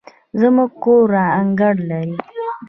زموږ 0.39 0.69
کور 0.83 1.11
انګړ 1.39 1.75
لري 1.89 2.17